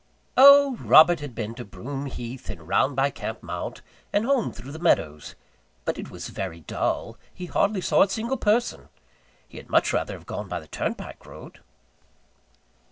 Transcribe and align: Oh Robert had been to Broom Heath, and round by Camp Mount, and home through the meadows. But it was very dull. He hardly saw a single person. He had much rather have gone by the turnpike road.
Oh 0.35 0.77
Robert 0.77 1.19
had 1.19 1.35
been 1.35 1.53
to 1.53 1.63
Broom 1.63 2.07
Heath, 2.07 2.49
and 2.49 2.67
round 2.67 2.95
by 2.95 3.11
Camp 3.11 3.43
Mount, 3.43 3.83
and 4.11 4.25
home 4.25 4.51
through 4.51 4.71
the 4.71 4.79
meadows. 4.79 5.35
But 5.85 5.99
it 5.99 6.09
was 6.09 6.29
very 6.29 6.61
dull. 6.61 7.19
He 7.31 7.45
hardly 7.45 7.81
saw 7.81 8.01
a 8.01 8.09
single 8.09 8.37
person. 8.37 8.89
He 9.47 9.57
had 9.57 9.69
much 9.69 9.93
rather 9.93 10.15
have 10.15 10.25
gone 10.25 10.47
by 10.47 10.59
the 10.59 10.67
turnpike 10.67 11.27
road. 11.27 11.59